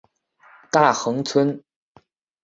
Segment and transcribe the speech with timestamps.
[0.71, 1.61] 大衡村。